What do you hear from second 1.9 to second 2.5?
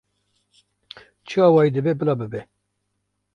bila bibe